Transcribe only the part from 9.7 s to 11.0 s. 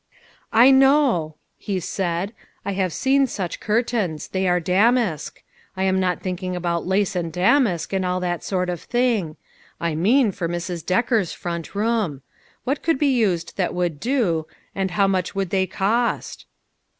I mean 114 LITTLE FISHERS: AND THEIR NETS. for Mrs.